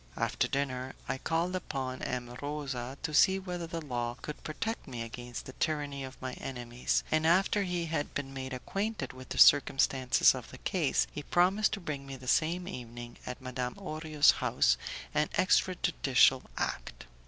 After 0.17 0.47
dinner 0.47 0.95
I 1.07 1.19
called 1.19 1.55
upon 1.55 2.01
M. 2.01 2.35
Rosa 2.41 2.97
to 3.03 3.13
see 3.13 3.37
whether 3.37 3.67
the 3.67 3.85
law 3.85 4.15
could 4.19 4.43
protect 4.43 4.87
me 4.87 5.03
against 5.03 5.45
the 5.45 5.53
tyranny 5.53 6.03
of 6.03 6.19
my 6.19 6.33
enemies, 6.41 7.03
and 7.11 7.23
after 7.27 7.61
he 7.61 7.85
had 7.85 8.15
been 8.15 8.33
made 8.33 8.51
acquainted 8.51 9.13
with 9.13 9.29
the 9.29 9.37
circumstances 9.37 10.33
of 10.33 10.49
the 10.49 10.57
case, 10.57 11.05
he 11.11 11.21
promised 11.21 11.73
to 11.73 11.79
bring 11.79 12.07
me 12.07 12.15
the 12.15 12.27
same 12.27 12.67
evening, 12.67 13.17
at 13.27 13.41
Madame 13.43 13.75
Orio's 13.75 14.31
house, 14.31 14.75
an 15.13 15.29
extra 15.35 15.75
judicial 15.75 16.41
act. 16.57 17.05